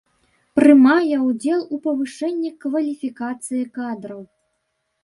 Прымае 0.59 1.17
удзел 1.27 1.61
у 1.77 1.79
павышэнні 1.85 2.51
кваліфікацыі 2.67 3.63
кадраў. 3.79 4.21